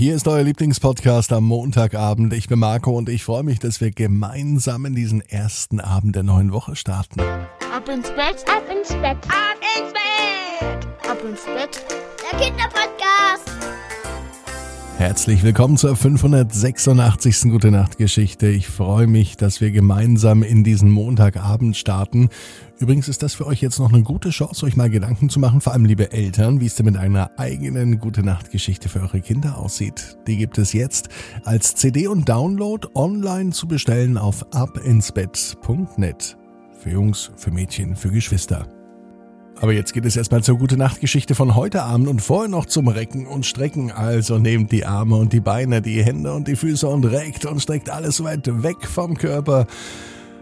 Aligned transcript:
Hier 0.00 0.14
ist 0.14 0.26
euer 0.26 0.42
Lieblingspodcast 0.42 1.30
am 1.30 1.44
Montagabend. 1.44 2.32
Ich 2.32 2.48
bin 2.48 2.58
Marco 2.58 2.96
und 2.96 3.10
ich 3.10 3.22
freue 3.22 3.42
mich, 3.42 3.58
dass 3.58 3.82
wir 3.82 3.90
gemeinsam 3.90 4.86
in 4.86 4.94
diesen 4.94 5.20
ersten 5.20 5.78
Abend 5.78 6.16
der 6.16 6.22
neuen 6.22 6.54
Woche 6.54 6.74
starten. 6.74 7.20
Ab 7.20 7.86
ins 7.86 8.08
Bett, 8.08 8.42
ab 8.48 8.62
ins 8.74 8.88
Bett, 8.94 9.18
ab 9.28 9.58
ins 9.76 9.92
Bett, 9.92 10.88
ab 11.06 11.18
ins 11.22 11.44
Bett. 11.44 11.84
Der 12.32 12.38
Kinderpodcast. 12.38 13.69
Herzlich 15.00 15.42
willkommen 15.42 15.78
zur 15.78 15.96
586. 15.96 17.50
Gute 17.50 17.70
Nacht 17.70 17.96
Geschichte. 17.96 18.48
Ich 18.48 18.68
freue 18.68 19.06
mich, 19.06 19.38
dass 19.38 19.62
wir 19.62 19.70
gemeinsam 19.70 20.42
in 20.42 20.62
diesen 20.62 20.90
Montagabend 20.90 21.74
starten. 21.74 22.28
Übrigens 22.78 23.08
ist 23.08 23.22
das 23.22 23.32
für 23.32 23.46
euch 23.46 23.62
jetzt 23.62 23.78
noch 23.78 23.94
eine 23.94 24.02
gute 24.02 24.28
Chance, 24.28 24.66
euch 24.66 24.76
mal 24.76 24.90
Gedanken 24.90 25.30
zu 25.30 25.40
machen, 25.40 25.62
vor 25.62 25.72
allem 25.72 25.86
liebe 25.86 26.12
Eltern, 26.12 26.60
wie 26.60 26.66
es 26.66 26.74
denn 26.74 26.84
mit 26.84 26.98
einer 26.98 27.30
eigenen 27.38 27.98
Gute 27.98 28.22
Nacht 28.22 28.50
Geschichte 28.50 28.90
für 28.90 29.00
eure 29.00 29.22
Kinder 29.22 29.56
aussieht. 29.56 30.18
Die 30.26 30.36
gibt 30.36 30.58
es 30.58 30.74
jetzt 30.74 31.08
als 31.46 31.74
CD 31.76 32.06
und 32.06 32.28
Download 32.28 32.86
online 32.94 33.52
zu 33.52 33.66
bestellen 33.68 34.18
auf 34.18 34.52
abinsbett.net. 34.52 36.36
Für 36.78 36.90
Jungs, 36.90 37.30
für 37.36 37.50
Mädchen, 37.50 37.96
für 37.96 38.10
Geschwister. 38.10 38.66
Aber 39.60 39.74
jetzt 39.74 39.92
geht 39.92 40.06
es 40.06 40.16
erstmal 40.16 40.42
zur 40.42 40.56
gute 40.56 40.78
Nachtgeschichte 40.78 41.34
von 41.34 41.54
heute 41.54 41.82
Abend 41.82 42.08
und 42.08 42.22
vorher 42.22 42.48
noch 42.48 42.64
zum 42.64 42.88
Recken 42.88 43.26
und 43.26 43.44
Strecken. 43.44 43.92
Also 43.92 44.38
nehmt 44.38 44.72
die 44.72 44.86
Arme 44.86 45.16
und 45.16 45.34
die 45.34 45.40
Beine, 45.40 45.82
die 45.82 46.02
Hände 46.02 46.32
und 46.32 46.48
die 46.48 46.56
Füße 46.56 46.88
und 46.88 47.04
reckt 47.04 47.44
und 47.44 47.60
streckt 47.60 47.90
alles 47.90 48.16
so 48.16 48.24
weit 48.24 48.62
weg 48.62 48.86
vom 48.86 49.18
Körper. 49.18 49.66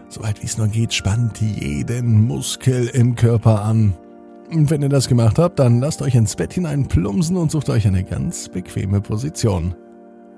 Soweit 0.07 0.41
wie 0.41 0.45
es 0.45 0.57
nur 0.57 0.69
geht, 0.69 0.93
spannt 0.93 1.41
jeden 1.41 2.27
Muskel 2.27 2.87
im 2.87 3.15
Körper 3.15 3.63
an. 3.63 3.93
Und 4.51 4.69
wenn 4.69 4.81
ihr 4.81 4.89
das 4.89 5.09
gemacht 5.09 5.37
habt, 5.37 5.59
dann 5.59 5.81
lasst 5.81 6.01
euch 6.01 6.15
ins 6.15 6.37
Bett 6.37 6.53
hinein 6.53 6.87
plumpsen 6.87 7.35
und 7.35 7.51
sucht 7.51 7.69
euch 7.69 7.85
eine 7.87 8.05
ganz 8.05 8.47
bequeme 8.47 9.01
Position. 9.01 9.75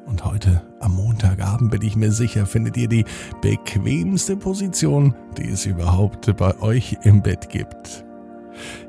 Und 0.08 0.26
heute, 0.26 0.64
am 0.80 0.96
Montagabend, 0.96 1.70
bin 1.70 1.84
ich 1.84 1.96
mir 1.96 2.12
sicher, 2.12 2.48
findet 2.48 2.76
ihr 2.78 2.88
die 2.88 3.06
bequemste 3.42 4.36
Position, 4.36 5.14
die 5.38 5.50
es 5.50 5.68
überhaupt 5.68 6.36
bei 6.36 6.60
euch 6.60 6.98
im 7.04 7.22
Bett 7.22 7.50
gibt. 7.50 8.04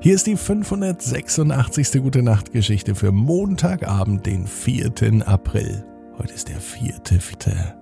Hier 0.01 0.15
ist 0.15 0.27
die 0.27 0.37
586. 0.37 2.03
Gute 2.03 2.23
Nacht 2.23 2.53
Geschichte 2.53 2.95
für 2.95 3.13
Montagabend, 3.13 4.27
den 4.27 4.47
4. 4.47 5.27
April. 5.27 5.85
Heute 6.19 6.33
ist 6.33 6.49
der 6.49 6.61
4.4. 6.61 7.75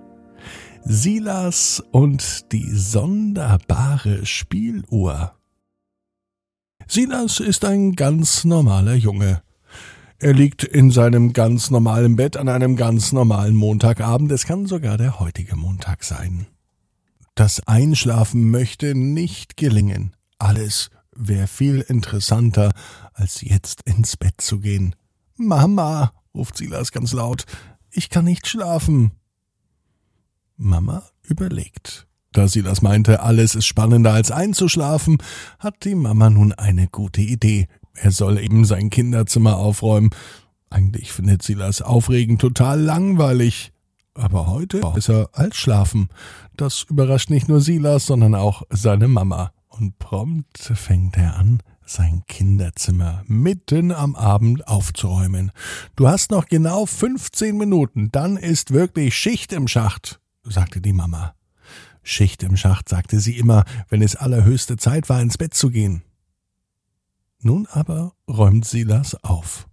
Silas 0.83 1.83
und 1.91 2.51
die 2.51 2.69
sonderbare 2.71 4.25
Spieluhr. 4.25 5.33
Silas 6.87 7.39
ist 7.39 7.65
ein 7.65 7.93
ganz 7.93 8.43
normaler 8.43 8.95
Junge. 8.95 9.43
Er 10.19 10.33
liegt 10.33 10.63
in 10.63 10.91
seinem 10.91 11.33
ganz 11.33 11.71
normalen 11.71 12.15
Bett 12.15 12.37
an 12.37 12.47
einem 12.47 12.75
ganz 12.75 13.11
normalen 13.11 13.55
Montagabend. 13.55 14.31
Es 14.31 14.45
kann 14.45 14.67
sogar 14.67 14.97
der 14.97 15.19
heutige 15.19 15.55
Montag 15.55 16.03
sein. 16.03 16.45
Das 17.33 17.65
Einschlafen 17.67 18.51
möchte 18.51 18.93
nicht 18.93 19.57
gelingen. 19.57 20.15
Alles 20.37 20.91
wäre 21.15 21.47
viel 21.47 21.81
interessanter, 21.81 22.71
als 23.13 23.41
jetzt 23.41 23.81
ins 23.83 24.17
Bett 24.17 24.39
zu 24.39 24.59
gehen. 24.59 24.95
Mama, 25.35 26.13
ruft 26.33 26.57
Silas 26.57 26.91
ganz 26.91 27.13
laut, 27.13 27.45
ich 27.91 28.09
kann 28.09 28.25
nicht 28.25 28.47
schlafen. 28.47 29.11
Mama 30.57 31.03
überlegt. 31.23 32.07
Da 32.31 32.47
Silas 32.47 32.81
meinte, 32.81 33.21
alles 33.21 33.55
ist 33.55 33.65
spannender 33.65 34.13
als 34.13 34.31
einzuschlafen, 34.31 35.17
hat 35.59 35.83
die 35.83 35.95
Mama 35.95 36.29
nun 36.29 36.53
eine 36.53 36.87
gute 36.87 37.21
Idee. 37.21 37.67
Er 37.93 38.11
soll 38.11 38.39
eben 38.39 38.63
sein 38.63 38.89
Kinderzimmer 38.89 39.57
aufräumen. 39.57 40.11
Eigentlich 40.69 41.11
findet 41.11 41.41
Silas 41.41 41.81
Aufregen 41.81 42.37
total 42.37 42.79
langweilig. 42.79 43.73
Aber 44.13 44.47
heute 44.47 44.79
besser 44.79 45.29
als 45.33 45.57
schlafen. 45.57 46.09
Das 46.55 46.83
überrascht 46.89 47.29
nicht 47.29 47.49
nur 47.49 47.59
Silas, 47.59 48.05
sondern 48.05 48.35
auch 48.35 48.63
seine 48.69 49.07
Mama 49.07 49.51
und 49.71 49.99
prompt 49.99 50.57
fängt 50.75 51.17
er 51.17 51.35
an, 51.37 51.61
sein 51.85 52.23
Kinderzimmer 52.27 53.23
mitten 53.27 53.91
am 53.91 54.15
Abend 54.15 54.67
aufzuräumen. 54.67 55.51
Du 55.95 56.07
hast 56.07 56.31
noch 56.31 56.45
genau 56.45 56.85
15 56.85 57.57
Minuten, 57.57 58.11
dann 58.11 58.37
ist 58.37 58.71
wirklich 58.71 59.15
Schicht 59.15 59.51
im 59.53 59.67
Schacht, 59.67 60.19
sagte 60.43 60.81
die 60.81 60.93
Mama. 60.93 61.35
Schicht 62.03 62.43
im 62.43 62.57
Schacht, 62.57 62.89
sagte 62.89 63.19
sie 63.19 63.37
immer, 63.37 63.65
wenn 63.89 64.01
es 64.01 64.15
allerhöchste 64.15 64.77
Zeit 64.77 65.09
war, 65.09 65.21
ins 65.21 65.37
Bett 65.37 65.53
zu 65.53 65.69
gehen. 65.69 66.03
Nun 67.39 67.67
aber 67.67 68.13
räumt 68.27 68.65
Silas 68.65 69.15
auf. 69.23 69.67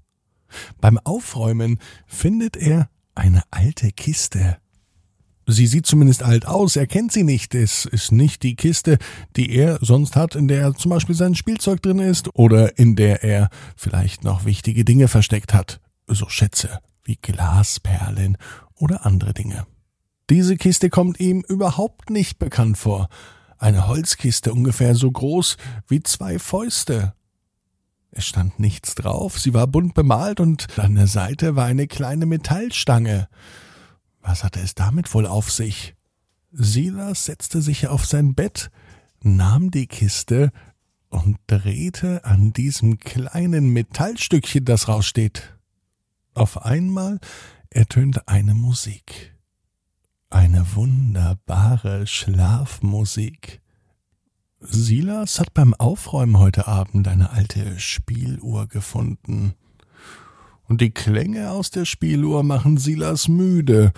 Beim 0.80 0.98
Aufräumen 0.98 1.78
findet 2.06 2.56
er 2.56 2.88
eine 3.14 3.42
alte 3.50 3.90
Kiste 3.92 4.58
Sie 5.50 5.66
sieht 5.66 5.86
zumindest 5.86 6.22
alt 6.22 6.46
aus, 6.46 6.76
er 6.76 6.86
kennt 6.86 7.10
sie 7.10 7.24
nicht. 7.24 7.54
Es 7.54 7.86
ist 7.86 8.12
nicht 8.12 8.42
die 8.42 8.54
Kiste, 8.54 8.98
die 9.34 9.50
er 9.50 9.78
sonst 9.80 10.14
hat, 10.14 10.34
in 10.34 10.46
der 10.46 10.74
zum 10.74 10.90
Beispiel 10.90 11.14
sein 11.14 11.34
Spielzeug 11.34 11.80
drin 11.80 12.00
ist 12.00 12.28
oder 12.34 12.78
in 12.78 12.96
der 12.96 13.24
er 13.24 13.48
vielleicht 13.74 14.24
noch 14.24 14.44
wichtige 14.44 14.84
Dinge 14.84 15.08
versteckt 15.08 15.54
hat. 15.54 15.80
So 16.06 16.28
Schätze 16.28 16.80
wie 17.02 17.16
Glasperlen 17.16 18.36
oder 18.74 19.06
andere 19.06 19.32
Dinge. 19.32 19.66
Diese 20.28 20.56
Kiste 20.56 20.90
kommt 20.90 21.18
ihm 21.18 21.42
überhaupt 21.48 22.10
nicht 22.10 22.38
bekannt 22.38 22.76
vor. 22.76 23.08
Eine 23.56 23.88
Holzkiste 23.88 24.52
ungefähr 24.52 24.94
so 24.94 25.10
groß 25.10 25.56
wie 25.88 26.02
zwei 26.02 26.38
Fäuste. 26.38 27.14
Es 28.10 28.26
stand 28.26 28.60
nichts 28.60 28.94
drauf, 28.94 29.38
sie 29.38 29.54
war 29.54 29.66
bunt 29.66 29.94
bemalt 29.94 30.40
und 30.40 30.66
an 30.78 30.96
der 30.96 31.06
Seite 31.06 31.56
war 31.56 31.64
eine 31.64 31.86
kleine 31.86 32.26
Metallstange. 32.26 33.28
Was 34.28 34.44
hatte 34.44 34.60
es 34.60 34.74
damit 34.74 35.14
wohl 35.14 35.26
auf 35.26 35.50
sich? 35.50 35.94
Silas 36.52 37.24
setzte 37.24 37.62
sich 37.62 37.86
auf 37.86 38.04
sein 38.04 38.34
Bett, 38.34 38.70
nahm 39.22 39.70
die 39.70 39.86
Kiste 39.86 40.52
und 41.08 41.38
drehte 41.46 42.26
an 42.26 42.52
diesem 42.52 42.98
kleinen 42.98 43.70
Metallstückchen, 43.70 44.66
das 44.66 44.86
raussteht. 44.86 45.56
Auf 46.34 46.62
einmal 46.62 47.20
ertönte 47.70 48.28
eine 48.28 48.52
Musik. 48.52 49.34
Eine 50.28 50.74
wunderbare 50.74 52.06
Schlafmusik. 52.06 53.62
Silas 54.60 55.40
hat 55.40 55.54
beim 55.54 55.72
Aufräumen 55.72 56.36
heute 56.36 56.68
Abend 56.68 57.08
eine 57.08 57.30
alte 57.30 57.80
Spieluhr 57.80 58.66
gefunden 58.66 59.54
und 60.68 60.80
die 60.80 60.90
Klänge 60.90 61.50
aus 61.50 61.70
der 61.70 61.84
Spieluhr 61.84 62.42
machen 62.42 62.76
Silas 62.76 63.26
müde, 63.28 63.92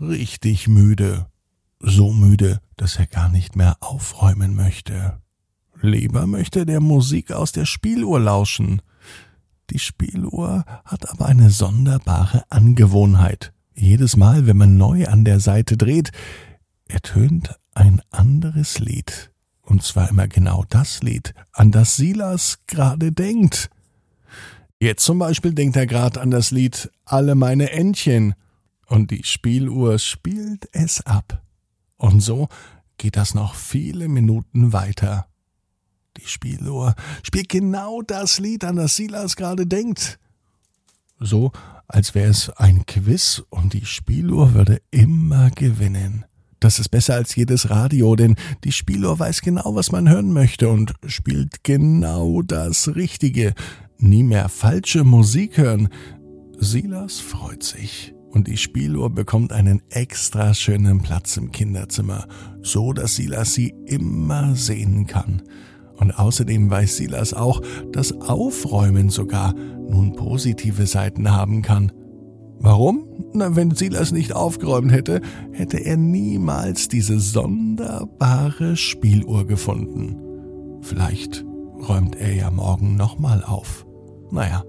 richtig 0.00 0.68
müde, 0.68 1.26
so 1.80 2.12
müde, 2.12 2.60
dass 2.76 2.96
er 2.96 3.06
gar 3.06 3.28
nicht 3.28 3.56
mehr 3.56 3.76
aufräumen 3.80 4.54
möchte. 4.54 5.18
Lieber 5.80 6.26
möchte 6.26 6.66
der 6.66 6.80
Musik 6.80 7.32
aus 7.32 7.52
der 7.52 7.66
Spieluhr 7.66 8.20
lauschen. 8.20 8.80
Die 9.70 9.78
Spieluhr 9.78 10.64
hat 10.84 11.10
aber 11.10 11.26
eine 11.26 11.50
sonderbare 11.50 12.44
Angewohnheit. 12.50 13.52
Jedes 13.74 14.16
Mal, 14.16 14.46
wenn 14.46 14.56
man 14.56 14.76
neu 14.76 15.06
an 15.06 15.24
der 15.24 15.40
Seite 15.40 15.76
dreht, 15.76 16.10
ertönt 16.86 17.58
ein 17.74 18.00
anderes 18.10 18.78
Lied. 18.78 19.32
Und 19.62 19.82
zwar 19.82 20.10
immer 20.10 20.28
genau 20.28 20.64
das 20.68 21.02
Lied, 21.02 21.34
an 21.52 21.70
das 21.70 21.96
Silas 21.96 22.58
gerade 22.66 23.12
denkt. 23.12 23.70
Jetzt 24.84 25.06
zum 25.06 25.18
Beispiel 25.18 25.54
denkt 25.54 25.76
er 25.76 25.86
gerade 25.86 26.20
an 26.20 26.30
das 26.30 26.50
Lied 26.50 26.90
Alle 27.06 27.34
meine 27.34 27.70
Entchen 27.70 28.34
und 28.86 29.10
die 29.10 29.24
Spieluhr 29.24 29.98
spielt 29.98 30.68
es 30.72 31.00
ab. 31.06 31.42
Und 31.96 32.20
so 32.20 32.50
geht 32.98 33.16
das 33.16 33.34
noch 33.34 33.54
viele 33.54 34.08
Minuten 34.08 34.74
weiter. 34.74 35.26
Die 36.18 36.26
Spieluhr 36.26 36.94
spielt 37.22 37.48
genau 37.48 38.02
das 38.02 38.38
Lied, 38.38 38.62
an 38.62 38.76
das 38.76 38.94
Silas 38.94 39.36
gerade 39.36 39.66
denkt. 39.66 40.18
So, 41.18 41.50
als 41.88 42.14
wäre 42.14 42.28
es 42.28 42.50
ein 42.50 42.84
Quiz 42.84 43.42
und 43.48 43.72
die 43.72 43.86
Spieluhr 43.86 44.52
würde 44.52 44.82
immer 44.90 45.50
gewinnen. 45.50 46.26
Das 46.60 46.78
ist 46.78 46.90
besser 46.90 47.14
als 47.14 47.34
jedes 47.36 47.70
Radio, 47.70 48.16
denn 48.16 48.36
die 48.64 48.72
Spieluhr 48.72 49.18
weiß 49.18 49.40
genau, 49.40 49.74
was 49.74 49.92
man 49.92 50.10
hören 50.10 50.32
möchte 50.34 50.68
und 50.68 50.92
spielt 51.06 51.64
genau 51.64 52.42
das 52.42 52.94
Richtige 52.94 53.54
nie 54.04 54.22
mehr 54.22 54.48
falsche 54.48 55.04
Musik 55.04 55.58
hören. 55.58 55.88
Silas 56.58 57.20
freut 57.20 57.62
sich 57.62 58.14
und 58.30 58.48
die 58.48 58.56
Spieluhr 58.56 59.10
bekommt 59.10 59.52
einen 59.52 59.82
extra 59.90 60.54
schönen 60.54 61.00
Platz 61.00 61.36
im 61.36 61.52
Kinderzimmer, 61.52 62.26
so 62.62 62.92
dass 62.92 63.16
Silas 63.16 63.54
sie 63.54 63.74
immer 63.86 64.54
sehen 64.54 65.06
kann. 65.06 65.42
Und 65.96 66.18
außerdem 66.18 66.70
weiß 66.70 66.96
Silas 66.96 67.32
auch, 67.32 67.62
dass 67.92 68.12
Aufräumen 68.20 69.10
sogar 69.10 69.54
nun 69.54 70.14
positive 70.14 70.86
Seiten 70.86 71.30
haben 71.30 71.62
kann. 71.62 71.92
Warum? 72.58 73.04
Na, 73.32 73.54
wenn 73.56 73.72
Silas 73.72 74.10
nicht 74.10 74.34
aufgeräumt 74.34 74.90
hätte, 74.90 75.20
hätte 75.52 75.78
er 75.78 75.96
niemals 75.96 76.88
diese 76.88 77.20
sonderbare 77.20 78.76
Spieluhr 78.76 79.46
gefunden. 79.46 80.16
Vielleicht 80.80 81.44
räumt 81.88 82.16
er 82.16 82.34
ja 82.34 82.50
morgen 82.50 82.96
nochmal 82.96 83.44
auf. 83.44 83.86
Naja, 84.34 84.64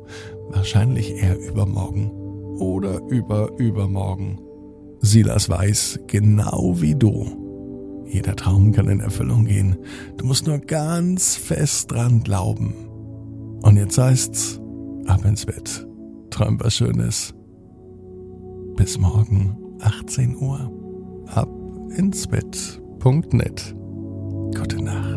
wahrscheinlich 0.50 1.12
eher 1.15 1.38
übermorgen. 1.39 2.12
oder 2.57 3.01
über 3.09 3.51
übermorgen. 3.57 4.39
Silas 5.01 5.50
weiß, 5.50 6.00
genau 6.07 6.75
wie 6.79 6.95
du, 6.95 8.06
jeder 8.07 8.35
Traum 8.35 8.71
kann 8.71 8.88
in 8.88 9.01
Erfüllung 9.01 9.44
gehen. 9.45 9.75
Du 10.15 10.25
musst 10.25 10.47
nur 10.47 10.59
ganz 10.59 11.35
fest 11.35 11.91
dran 11.91 12.23
glauben. 12.23 12.73
Und 13.62 13.75
jetzt 13.75 13.97
heißt's, 13.97 14.62
ab 15.07 15.25
ins 15.25 15.45
Bett. 15.45 15.85
Träum 16.29 16.59
was 16.62 16.75
Schönes. 16.75 17.33
Bis 18.77 18.97
morgen, 18.97 19.57
18 19.81 20.38
Uhr. 20.38 20.71
Ab 21.27 21.50
ins 21.97 22.27
Bett.net. 22.27 23.75
Gute 24.56 24.81
Nacht. 24.81 25.14